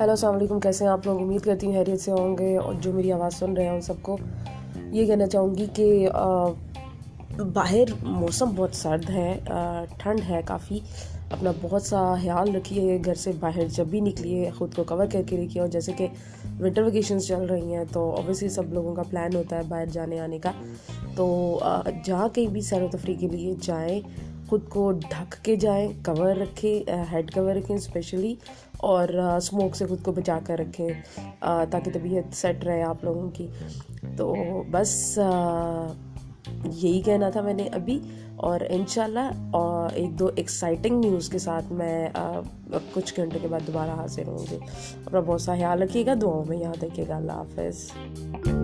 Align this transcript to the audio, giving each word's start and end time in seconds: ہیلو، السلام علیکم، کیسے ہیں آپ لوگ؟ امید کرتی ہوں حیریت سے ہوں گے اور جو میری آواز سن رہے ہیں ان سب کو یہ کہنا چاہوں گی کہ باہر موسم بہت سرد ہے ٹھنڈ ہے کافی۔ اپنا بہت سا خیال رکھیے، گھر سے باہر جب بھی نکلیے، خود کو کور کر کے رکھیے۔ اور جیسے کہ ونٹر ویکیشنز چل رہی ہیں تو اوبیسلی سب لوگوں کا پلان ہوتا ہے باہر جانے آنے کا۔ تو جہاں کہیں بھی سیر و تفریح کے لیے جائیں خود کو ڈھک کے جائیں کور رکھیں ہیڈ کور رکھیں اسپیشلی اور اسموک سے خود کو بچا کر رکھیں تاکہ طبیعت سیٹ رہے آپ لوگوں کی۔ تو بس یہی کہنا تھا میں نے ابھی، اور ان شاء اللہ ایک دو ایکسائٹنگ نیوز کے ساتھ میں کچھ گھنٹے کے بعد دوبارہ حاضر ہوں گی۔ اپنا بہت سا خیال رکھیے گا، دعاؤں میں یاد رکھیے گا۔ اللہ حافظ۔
ہیلو، 0.00 0.10
السلام 0.10 0.34
علیکم، 0.34 0.60
کیسے 0.60 0.84
ہیں 0.84 0.90
آپ 0.90 1.06
لوگ؟ 1.06 1.20
امید 1.20 1.40
کرتی 1.40 1.66
ہوں 1.66 1.74
حیریت 1.74 2.00
سے 2.00 2.10
ہوں 2.10 2.38
گے 2.38 2.56
اور 2.56 2.74
جو 2.80 2.92
میری 2.92 3.12
آواز 3.12 3.34
سن 3.34 3.52
رہے 3.52 3.62
ہیں 3.62 3.70
ان 3.70 3.80
سب 3.80 3.94
کو 4.02 4.18
یہ 4.92 5.06
کہنا 5.06 5.26
چاہوں 5.26 5.54
گی 5.54 5.66
کہ 5.74 6.08
باہر 7.52 7.84
موسم 8.02 8.50
بہت 8.56 8.70
سرد 8.72 9.10
ہے 9.10 9.38
ٹھنڈ 9.98 10.20
ہے 10.28 10.40
کافی۔ 10.44 10.78
اپنا 11.30 11.52
بہت 11.62 11.82
سا 11.82 12.14
خیال 12.22 12.56
رکھیے، 12.56 12.98
گھر 13.04 13.14
سے 13.14 13.32
باہر 13.40 13.60
جب 13.68 13.86
بھی 13.86 14.00
نکلیے، 14.00 14.50
خود 14.58 14.74
کو 14.74 14.84
کور 14.84 15.06
کر 15.06 15.22
کے 15.26 15.36
رکھیے۔ 15.36 15.60
اور 15.60 15.68
جیسے 15.68 15.92
کہ 15.96 16.06
ونٹر 16.60 16.82
ویکیشنز 16.82 17.26
چل 17.28 17.44
رہی 17.44 17.74
ہیں 17.74 17.84
تو 17.92 18.10
اوبیسلی 18.10 18.48
سب 18.48 18.72
لوگوں 18.72 18.94
کا 18.94 19.02
پلان 19.02 19.36
ہوتا 19.36 19.56
ہے 19.56 19.62
باہر 19.68 19.86
جانے 19.86 20.20
آنے 20.20 20.38
کا۔ 20.38 20.52
تو 21.16 21.58
جہاں 22.04 22.28
کہیں 22.28 22.46
بھی 22.46 22.60
سیر 22.60 22.82
و 22.82 22.88
تفریح 22.90 23.16
کے 23.18 23.28
لیے 23.28 23.54
جائیں 23.60 24.00
خود 24.48 24.68
کو 24.68 24.90
ڈھک 24.92 25.34
کے 25.44 25.56
جائیں 25.56 25.88
کور 26.04 26.36
رکھیں 26.36 26.90
ہیڈ 27.12 27.30
کور 27.34 27.54
رکھیں 27.54 27.76
اسپیشلی 27.76 28.34
اور 28.88 29.08
اسموک 29.36 29.76
سے 29.76 29.86
خود 29.86 30.02
کو 30.02 30.12
بچا 30.12 30.38
کر 30.46 30.58
رکھیں 30.58 30.88
تاکہ 31.70 31.90
طبیعت 31.94 32.34
سیٹ 32.36 32.64
رہے 32.64 32.82
آپ 32.82 33.04
لوگوں 33.04 33.30
کی۔ 33.30 33.46
تو 34.16 34.34
بس 34.70 35.18
یہی 36.64 37.00
کہنا 37.00 37.30
تھا 37.30 37.40
میں 37.40 37.54
نے 37.54 37.68
ابھی، 37.72 37.98
اور 38.36 38.60
ان 38.68 38.82
شاء 38.88 39.04
اللہ 39.04 39.90
ایک 39.94 40.18
دو 40.18 40.28
ایکسائٹنگ 40.36 41.04
نیوز 41.04 41.28
کے 41.28 41.38
ساتھ 41.38 41.72
میں 41.72 42.08
کچھ 42.94 43.14
گھنٹے 43.16 43.38
کے 43.42 43.48
بعد 43.48 43.66
دوبارہ 43.66 43.90
حاضر 43.90 44.28
ہوں 44.28 44.44
گی۔ 44.50 44.58
اپنا 45.04 45.20
بہت 45.20 45.40
سا 45.40 45.54
خیال 45.54 45.82
رکھیے 45.82 46.06
گا، 46.06 46.14
دعاؤں 46.22 46.44
میں 46.48 46.58
یاد 46.58 46.82
رکھیے 46.84 47.04
گا۔ 47.08 47.16
اللہ 47.16 47.32
حافظ۔ 47.32 48.55